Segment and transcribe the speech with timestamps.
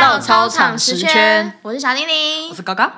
[0.00, 1.52] 到操场十圈。
[1.60, 2.90] 我是小玲玲，我是高高，